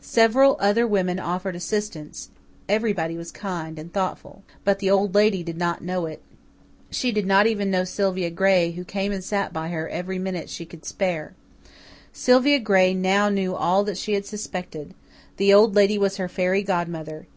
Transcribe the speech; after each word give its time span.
Several 0.00 0.56
other 0.58 0.84
women 0.84 1.20
offered 1.20 1.54
assistance. 1.54 2.30
Everybody 2.68 3.16
was 3.16 3.30
kind 3.30 3.78
and 3.78 3.92
thoughtful. 3.92 4.42
But 4.64 4.80
the 4.80 4.90
Old 4.90 5.14
Lady 5.14 5.44
did 5.44 5.56
not 5.56 5.80
know 5.80 6.06
it. 6.06 6.20
She 6.90 7.12
did 7.12 7.24
not 7.24 7.46
even 7.46 7.70
know 7.70 7.84
Sylvia 7.84 8.30
Gray, 8.30 8.72
who 8.72 8.82
came 8.82 9.12
and 9.12 9.22
sat 9.22 9.52
by 9.52 9.68
her 9.68 9.88
every 9.88 10.18
minute 10.18 10.50
she 10.50 10.66
could 10.66 10.84
spare. 10.84 11.34
Sylvia 12.12 12.58
Gray 12.58 12.94
now 12.94 13.28
knew 13.28 13.54
all 13.54 13.84
that 13.84 13.96
she 13.96 14.14
had 14.14 14.26
suspected 14.26 14.92
the 15.36 15.54
Old 15.54 15.76
Lady 15.76 15.98
was 15.98 16.16
her 16.16 16.28
fairy 16.28 16.64
godmother. 16.64 17.28